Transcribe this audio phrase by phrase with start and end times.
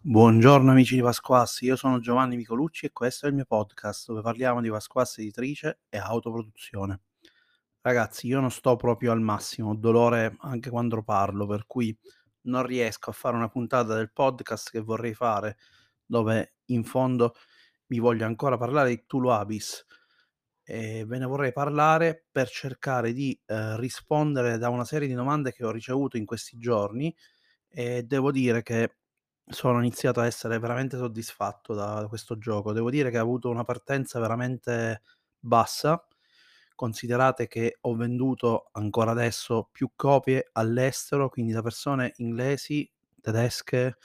[0.00, 4.22] Buongiorno amici di Pasquassi, io sono Giovanni Micolucci e questo è il mio podcast dove
[4.22, 7.00] parliamo di Pasquassi editrice e autoproduzione.
[7.80, 11.98] Ragazzi, io non sto proprio al massimo, ho dolore anche quando parlo, per cui
[12.42, 15.58] non riesco a fare una puntata del podcast che vorrei fare,
[16.06, 17.34] dove in fondo
[17.86, 19.84] mi voglio ancora parlare di Cthulhu Abyss.
[20.62, 25.52] E ve ne vorrei parlare per cercare di eh, rispondere da una serie di domande
[25.52, 27.12] che ho ricevuto in questi giorni
[27.68, 28.98] e devo dire che
[29.48, 32.72] sono iniziato a essere veramente soddisfatto da questo gioco.
[32.72, 35.02] Devo dire che ha avuto una partenza veramente
[35.38, 36.06] bassa.
[36.74, 42.88] Considerate che ho venduto ancora adesso più copie all'estero, quindi da persone inglesi,
[43.20, 43.98] tedesche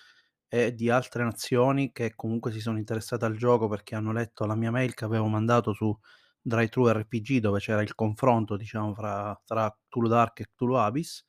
[0.48, 4.56] e di altre nazioni che comunque si sono interessate al gioco perché hanno letto la
[4.56, 5.96] mia mail che avevo mandato su
[6.42, 11.26] Drive-Thru RPG dove c'era il confronto, diciamo, fra, tra Cthulhu Dark e Cthulhu Abyss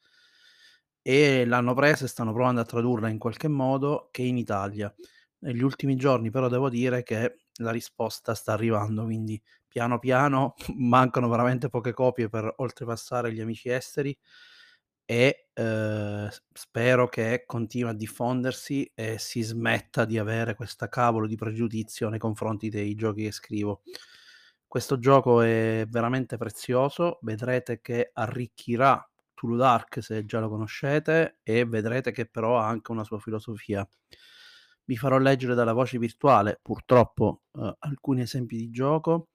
[1.07, 4.93] e l'hanno presa e stanno provando a tradurla in qualche modo che in Italia.
[5.41, 11.29] Negli ultimi giorni però devo dire che la risposta sta arrivando, quindi piano piano mancano
[11.29, 14.17] veramente poche copie per oltrepassare gli amici esteri
[15.05, 21.37] e eh, spero che continui a diffondersi e si smetta di avere questa cavolo di
[21.37, 23.83] pregiudizio nei confronti dei giochi che scrivo.
[24.67, 31.65] Questo gioco è veramente prezioso, vedrete che arricchirà Cthulhu Dark se già lo conoscete e
[31.65, 33.87] vedrete che però ha anche una sua filosofia.
[34.87, 39.29] Vi farò leggere dalla voce virtuale purtroppo eh, alcuni esempi di gioco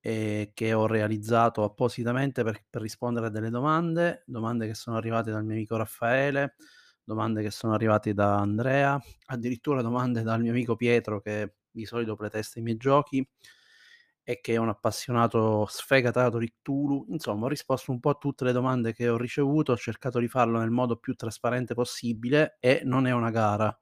[0.00, 5.30] eh, che ho realizzato appositamente per, per, rispondere a delle domande, domande che sono arrivate
[5.30, 6.54] dal mio amico Raffaele,
[7.02, 12.14] domande che sono arrivate da Andrea, addirittura domande dal mio amico Pietro che di solito
[12.16, 13.26] pretesta i miei giochi
[14.28, 17.06] e che è un appassionato sfegatato di Cthulhu.
[17.08, 20.28] Insomma, ho risposto un po' a tutte le domande che ho ricevuto, ho cercato di
[20.28, 23.74] farlo nel modo più trasparente possibile e non è una gara.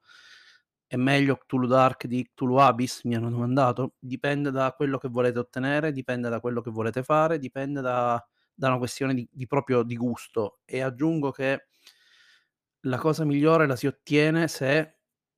[0.87, 3.03] È meglio Cthulhu Dark di Cthulhu Abyss?
[3.03, 3.95] Mi hanno domandato.
[3.99, 8.69] Dipende da quello che volete ottenere, dipende da quello che volete fare, dipende da, da
[8.69, 10.59] una questione di, di proprio di gusto.
[10.63, 11.67] E aggiungo che
[12.83, 14.96] la cosa migliore la si ottiene se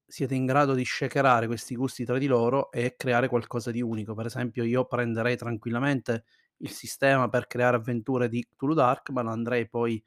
[0.10, 4.16] siete in grado di shakerare questi gusti tra di loro e creare qualcosa di unico.
[4.16, 6.24] Per esempio, io prenderei tranquillamente
[6.58, 10.04] il sistema per creare avventure di Cthulhu Dark, ma lo andrei poi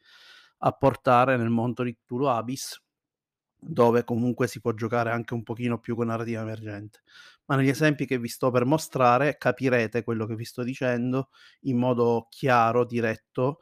[0.58, 2.82] a portare nel mondo di Cthulhu Abyss,
[3.56, 7.02] dove comunque si può giocare anche un pochino più con narrativa emergente.
[7.46, 11.30] Ma negli esempi che vi sto per mostrare capirete quello che vi sto dicendo
[11.62, 13.60] in modo chiaro, diretto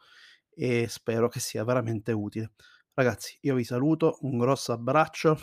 [0.49, 2.51] e spero che sia veramente utile.
[2.93, 5.37] Ragazzi, io vi saluto, un grosso abbraccio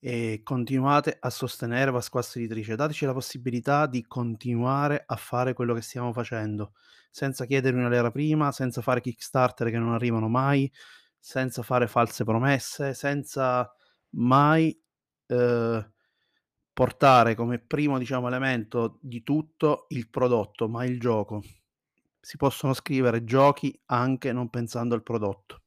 [0.00, 2.76] e continuate a sostenere Pasquassa Editrice.
[2.76, 6.72] Dateci la possibilità di continuare a fare quello che stiamo facendo,
[7.10, 10.70] senza chiedervi una lira prima, senza fare Kickstarter che non arrivano mai,
[11.18, 13.70] senza fare false promesse, senza
[14.10, 14.78] mai
[15.26, 15.90] eh,
[16.72, 21.42] portare come primo diciamo, elemento di tutto il prodotto, ma il gioco.
[22.20, 25.62] Si possono scrivere giochi anche non pensando al prodotto.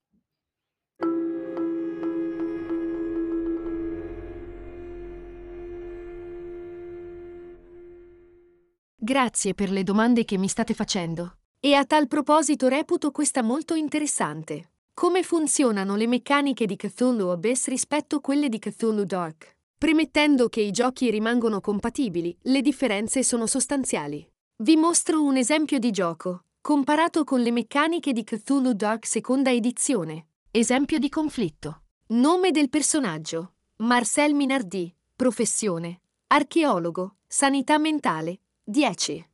[9.12, 11.40] Grazie per le domande che mi state facendo.
[11.60, 14.72] E a tal proposito reputo questa molto interessante.
[14.94, 19.58] Come funzionano le meccaniche di Cthulhu Abyss rispetto a quelle di Cthulhu Dark?
[19.78, 24.26] Premettendo che i giochi rimangono compatibili, le differenze sono sostanziali.
[24.64, 30.28] Vi mostro un esempio di gioco, comparato con le meccaniche di Cthulhu Dark seconda edizione.
[30.52, 31.82] Esempio di conflitto.
[32.12, 33.56] Nome del personaggio.
[33.80, 34.96] Marcel Minardi.
[35.14, 36.00] Professione.
[36.28, 37.18] Archeologo.
[37.28, 38.40] Sanità mentale.
[38.72, 39.30] 10.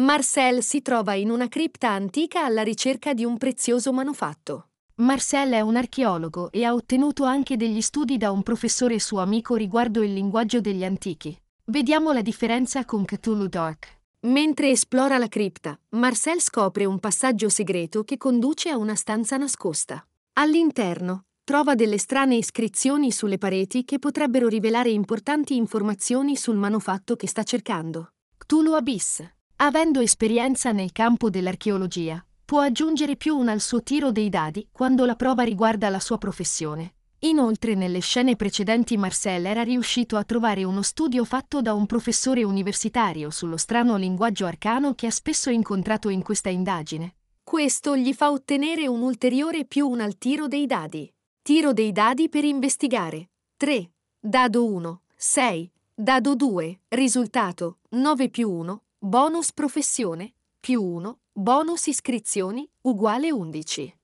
[0.00, 4.68] Marcel si trova in una cripta antica alla ricerca di un prezioso manufatto.
[4.96, 9.54] Marcel è un archeologo e ha ottenuto anche degli studi da un professore suo amico
[9.54, 11.34] riguardo il linguaggio degli antichi.
[11.64, 14.00] Vediamo la differenza con Cthulhu Dark.
[14.26, 20.06] Mentre esplora la cripta, Marcel scopre un passaggio segreto che conduce a una stanza nascosta.
[20.34, 27.26] All'interno, trova delle strane iscrizioni sulle pareti che potrebbero rivelare importanti informazioni sul manufatto che
[27.26, 28.08] sta cercando.
[28.52, 29.26] Cthulhu Abyss,
[29.56, 35.06] avendo esperienza nel campo dell'archeologia, può aggiungere più un al suo tiro dei dadi quando
[35.06, 36.96] la prova riguarda la sua professione.
[37.20, 42.44] Inoltre nelle scene precedenti Marcel era riuscito a trovare uno studio fatto da un professore
[42.44, 47.14] universitario sullo strano linguaggio arcano che ha spesso incontrato in questa indagine.
[47.42, 51.10] Questo gli fa ottenere un ulteriore più un al tiro dei dadi.
[51.40, 53.30] Tiro dei dadi per investigare.
[53.56, 53.92] 3.
[54.20, 55.00] Dado 1.
[55.16, 55.70] 6.
[55.94, 63.94] Dado 2, risultato 9 più 1, bonus professione, più 1, bonus iscrizioni, uguale 11.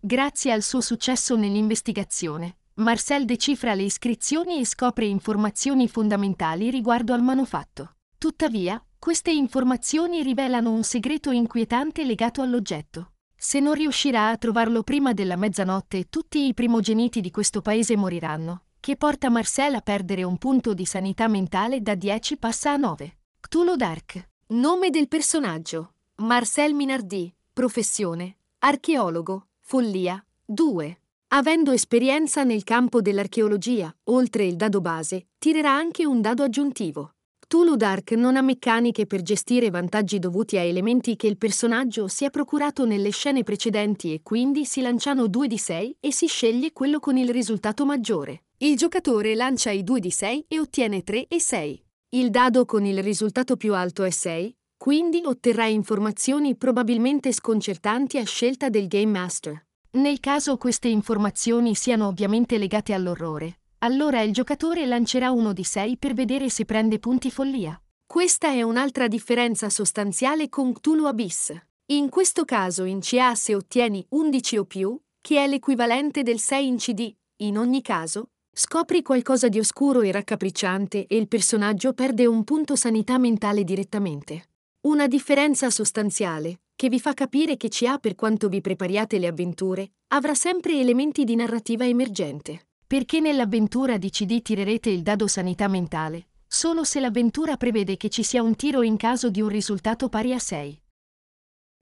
[0.00, 7.22] Grazie al suo successo nell'investigazione, Marcel decifra le iscrizioni e scopre informazioni fondamentali riguardo al
[7.22, 7.98] manufatto.
[8.18, 13.12] Tuttavia, queste informazioni rivelano un segreto inquietante legato all'oggetto.
[13.36, 18.64] Se non riuscirà a trovarlo prima della mezzanotte, tutti i primogeniti di questo paese moriranno,
[18.80, 23.18] che porta Marcel a perdere un punto di sanità mentale da 10 passa a 9.
[23.48, 24.28] Cthulhu Dark.
[24.48, 25.92] Nome del personaggio.
[26.16, 27.32] Marcel Minardi.
[27.52, 28.38] Professione.
[28.58, 29.46] Archeologo.
[29.60, 30.20] Follia.
[30.44, 31.00] 2.
[31.28, 37.12] Avendo esperienza nel campo dell'archeologia, oltre il dado base, tirerà anche un dado aggiuntivo.
[37.38, 42.24] Cthulhu Dark non ha meccaniche per gestire vantaggi dovuti a elementi che il personaggio si
[42.24, 46.72] è procurato nelle scene precedenti e quindi si lanciano 2 di 6 e si sceglie
[46.72, 48.46] quello con il risultato maggiore.
[48.58, 51.84] Il giocatore lancia i 2 di 6 e ottiene 3 e 6.
[52.16, 58.24] Il dado con il risultato più alto è 6, quindi otterrà informazioni probabilmente sconcertanti a
[58.24, 59.66] scelta del Game Master.
[59.98, 65.98] Nel caso queste informazioni siano ovviamente legate all'orrore, allora il giocatore lancerà uno di 6
[65.98, 67.78] per vedere se prende punti follia.
[68.06, 71.54] Questa è un'altra differenza sostanziale con Cthulhu Abyss.
[71.88, 76.66] In questo caso in CA se ottieni 11 o più, che è l'equivalente del 6
[76.66, 82.24] in CD, in ogni caso, scopri qualcosa di oscuro e raccapricciante e il personaggio perde
[82.24, 84.48] un punto sanità mentale direttamente.
[84.86, 89.90] Una differenza sostanziale, che vi fa capire che CA per quanto vi prepariate le avventure,
[90.08, 92.68] avrà sempre elementi di narrativa emergente.
[92.86, 98.22] Perché nell'avventura di CD tirerete il dado sanità mentale, solo se l'avventura prevede che ci
[98.22, 100.80] sia un tiro in caso di un risultato pari a 6.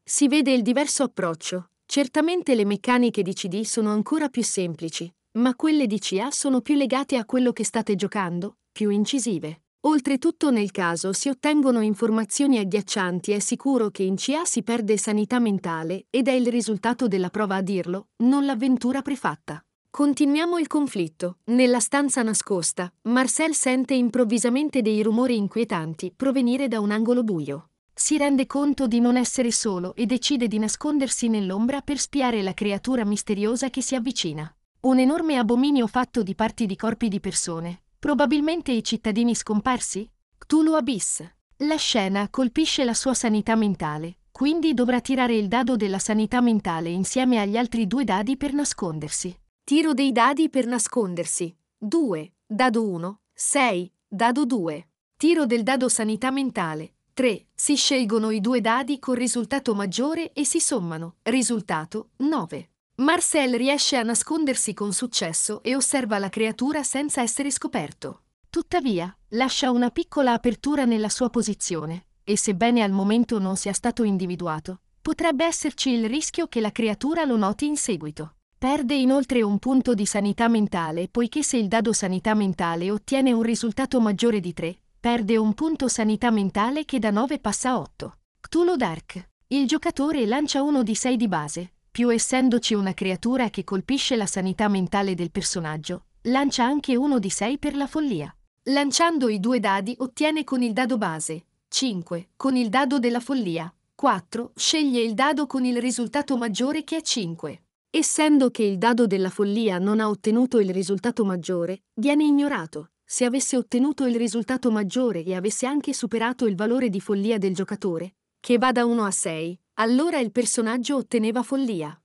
[0.03, 1.69] Si vede il diverso approccio.
[1.87, 6.75] Certamente le meccaniche di CD sono ancora più semplici, ma quelle di CA sono più
[6.75, 9.63] legate a quello che state giocando, più incisive.
[9.87, 15.39] Oltretutto nel caso si ottengono informazioni agghiaccianti è sicuro che in CA si perde sanità
[15.39, 19.63] mentale ed è il risultato della prova a dirlo, non l'avventura prefatta.
[19.91, 21.39] Continuiamo il conflitto.
[21.45, 27.69] Nella stanza nascosta, Marcel sente improvvisamente dei rumori inquietanti provenire da un angolo buio.
[27.93, 32.55] Si rende conto di non essere solo e decide di nascondersi nell'ombra per spiare la
[32.55, 34.53] creatura misteriosa che si avvicina.
[34.85, 37.85] Un enorme abominio fatto di parti di corpi di persone.
[37.99, 40.07] Probabilmente i cittadini scomparsi?
[40.37, 41.25] Cthulhu Abyss.
[41.61, 46.91] La scena colpisce la sua sanità mentale, quindi dovrà tirare il dado della sanità mentale
[46.91, 49.35] insieme agli altri due dadi per nascondersi.
[49.65, 51.57] Tiro dei dadi per nascondersi.
[51.79, 52.33] 2.
[52.45, 53.21] Dado 1.
[53.33, 53.93] 6.
[54.07, 54.89] Dado 2.
[55.17, 56.97] Tiro del dado sanità mentale.
[57.15, 57.47] 3.
[57.55, 61.15] Si scelgono i due dadi con risultato maggiore e si sommano.
[61.23, 62.69] Risultato 9.
[62.97, 68.23] Marcel riesce a nascondersi con successo e osserva la creatura senza essere scoperto.
[68.49, 74.05] Tuttavia, lascia una piccola apertura nella sua posizione, e sebbene al momento non sia stato
[74.05, 78.37] individuato, potrebbe esserci il rischio che la creatura lo noti in seguito.
[78.57, 83.43] Perde inoltre un punto di sanità mentale poiché se il dado sanità mentale ottiene un
[83.43, 88.19] risultato maggiore di 3, perde un punto sanità mentale che da 9 passa a 8.
[88.39, 89.31] Cthulhu Dark.
[89.49, 94.27] Il giocatore lancia uno di 6 di base, più essendoci una creatura che colpisce la
[94.27, 98.37] sanità mentale del personaggio, lancia anche uno di 6 per la follia.
[98.65, 103.73] Lanciando i due dadi ottiene con il dado base 5, con il dado della follia
[103.95, 107.63] 4, sceglie il dado con il risultato maggiore che è 5.
[107.91, 112.89] Essendo che il dado della follia non ha ottenuto il risultato maggiore, viene ignorato.
[113.05, 117.55] Se avesse ottenuto il risultato maggiore e avesse anche superato il valore di follia del
[117.55, 121.99] giocatore, che va da 1 a 6, allora il personaggio otteneva follia.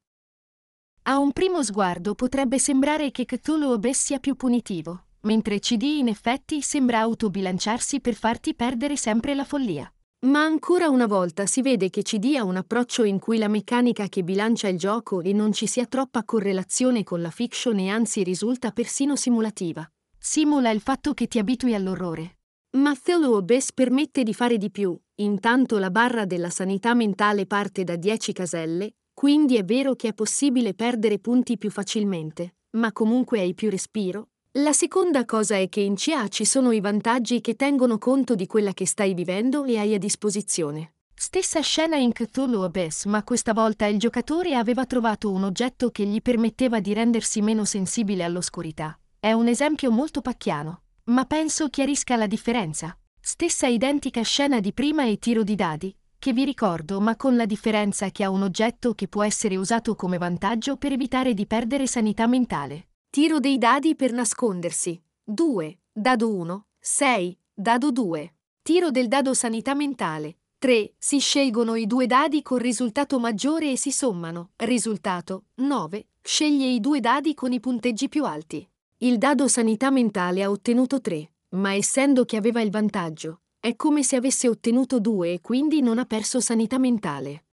[1.03, 6.07] A un primo sguardo potrebbe sembrare che Cthulhu Abyss sia più punitivo, mentre CD in
[6.07, 9.91] effetti sembra autobilanciarsi per farti perdere sempre la follia.
[10.25, 14.07] Ma ancora una volta si vede che ci dia un approccio in cui la meccanica
[14.07, 18.23] che bilancia il gioco e non ci sia troppa correlazione con la fiction e anzi
[18.23, 19.89] risulta persino simulativa.
[20.17, 22.39] Simula il fatto che ti abitui all'orrore.
[22.77, 27.83] Ma Thelu Abyss permette di fare di più, intanto la barra della sanità mentale parte
[27.83, 33.39] da 10 caselle, quindi è vero che è possibile perdere punti più facilmente, ma comunque
[33.39, 37.55] hai più respiro, la seconda cosa è che in CA ci sono i vantaggi che
[37.55, 40.95] tengono conto di quella che stai vivendo e hai a disposizione.
[41.13, 46.05] Stessa scena in Cthulhu Abyss, ma questa volta il giocatore aveva trovato un oggetto che
[46.05, 48.97] gli permetteva di rendersi meno sensibile all'oscurità.
[49.19, 52.97] È un esempio molto pacchiano, ma penso chiarisca la differenza.
[53.21, 57.45] Stessa identica scena di prima e tiro di dadi, che vi ricordo, ma con la
[57.45, 61.87] differenza che ha un oggetto che può essere usato come vantaggio per evitare di perdere
[61.87, 62.87] sanità mentale.
[63.09, 65.01] Tiro dei dadi per nascondersi.
[65.23, 65.79] 2.
[65.91, 66.65] Dado 1.
[66.79, 67.37] 6.
[67.53, 68.33] Dado 2.
[68.61, 70.37] Tiro del dado sanità mentale.
[70.59, 70.93] 3.
[70.97, 74.51] Si scelgono i due dadi con risultato maggiore e si sommano.
[74.57, 76.07] Risultato 9.
[76.21, 78.67] Sceglie i due dadi con i punteggi più alti.
[78.97, 84.03] Il dado sanità mentale ha ottenuto 3, ma essendo che aveva il vantaggio, è come
[84.03, 87.45] se avesse ottenuto 2 e quindi non ha perso sanità mentale.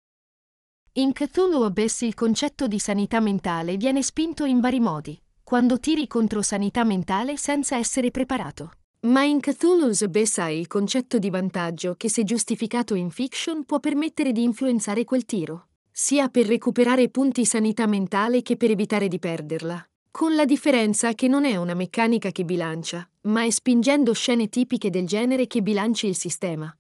[0.94, 6.08] In Cthulhu Abyss il concetto di sanità mentale viene spinto in vari modi, quando tiri
[6.08, 8.72] contro sanità mentale senza essere preparato.
[9.02, 13.80] Ma in Cthulhu's Abyss hai il concetto di vantaggio che se giustificato in fiction può
[13.80, 19.20] permettere di influenzare quel tiro, sia per recuperare punti sanità mentale che per evitare di
[19.20, 19.88] perderla.
[20.18, 24.90] Con la differenza che non è una meccanica che bilancia, ma è spingendo scene tipiche
[24.90, 26.74] del genere che bilanci il sistema.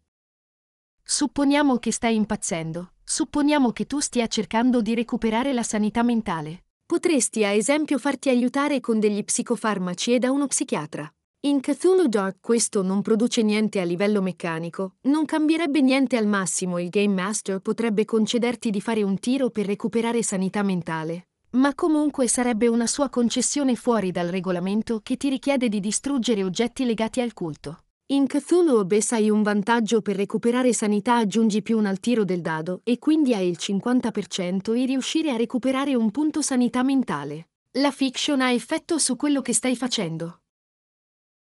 [1.03, 6.67] Supponiamo che stai impazzendo, supponiamo che tu stia cercando di recuperare la sanità mentale.
[6.85, 11.13] Potresti a esempio farti aiutare con degli psicofarmaci e da uno psichiatra.
[11.41, 16.79] In Cthulhu Dark questo non produce niente a livello meccanico, non cambierebbe niente al massimo
[16.79, 21.27] il Game Master potrebbe concederti di fare un tiro per recuperare sanità mentale.
[21.55, 26.83] Ma comunque sarebbe una sua concessione fuori dal regolamento che ti richiede di distruggere oggetti
[26.83, 27.79] legati al culto.
[28.07, 32.41] In Cthulhu Abyss hai un vantaggio per recuperare sanità aggiungi più un al tiro del
[32.41, 37.47] dado e quindi hai il 50% e riuscire a recuperare un punto sanità mentale.
[37.77, 40.41] La fiction ha effetto su quello che stai facendo.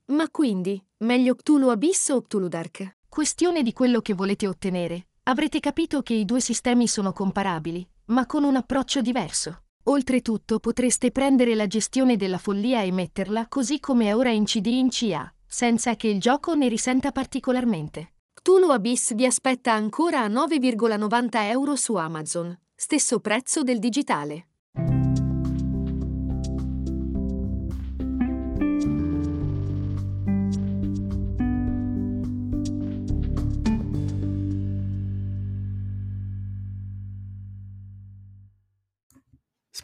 [0.07, 2.99] Ma quindi, meglio Cthulhu Abyss o Cthulhu Dark?
[3.09, 5.07] Questione di quello che volete ottenere.
[5.23, 9.64] Avrete capito che i due sistemi sono comparabili, ma con un approccio diverso.
[9.87, 14.67] Oltretutto potreste prendere la gestione della follia e metterla così come è ora in CD
[14.67, 18.15] in CA senza che il gioco ne risenta particolarmente.
[18.33, 24.47] Cthulhu Abyss vi aspetta ancora a 9,90 euro su Amazon, stesso prezzo del digitale.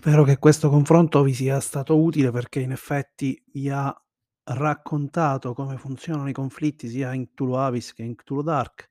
[0.03, 3.95] Spero che questo confronto vi sia stato utile perché in effetti vi ha
[4.45, 8.89] raccontato come funzionano i conflitti sia in Cthulhu Abyss che in Cthulhu Dark.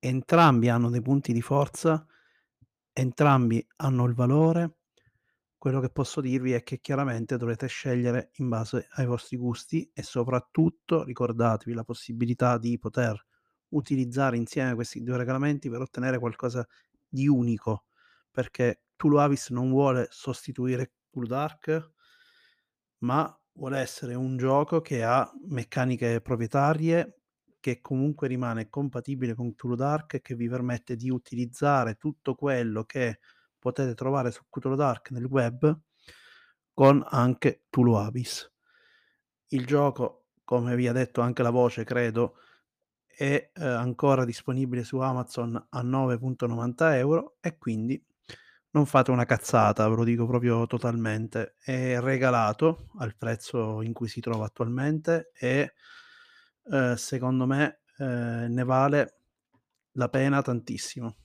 [0.00, 2.04] Entrambi hanno dei punti di forza,
[2.92, 4.78] entrambi hanno il valore.
[5.56, 10.02] Quello che posso dirvi è che chiaramente dovrete scegliere in base ai vostri gusti e
[10.02, 13.24] soprattutto ricordatevi la possibilità di poter
[13.68, 16.66] utilizzare insieme questi due regolamenti per ottenere qualcosa
[17.08, 17.84] di unico,
[18.32, 21.92] perché Cthulhu Abyss non vuole sostituire Cthulhu Dark,
[22.98, 27.20] ma vuole essere un gioco che ha meccaniche proprietarie,
[27.60, 32.84] che comunque rimane compatibile con Cthulhu Dark e che vi permette di utilizzare tutto quello
[32.84, 33.20] che
[33.58, 35.80] potete trovare su Cthulhu Dark nel web
[36.74, 38.52] con anche Cthulhu Abyss.
[39.48, 42.36] Il gioco, come vi ha detto anche la voce, credo,
[43.06, 48.02] è eh, ancora disponibile su Amazon a 9,90 euro e quindi
[48.72, 51.56] non fate una cazzata, ve lo dico proprio totalmente.
[51.58, 55.74] È regalato al prezzo in cui si trova attualmente e
[56.70, 59.18] eh, secondo me eh, ne vale
[59.92, 61.16] la pena tantissimo.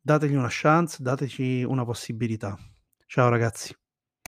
[0.00, 2.56] Dategli una chance, dateci una possibilità.
[3.06, 3.85] Ciao ragazzi.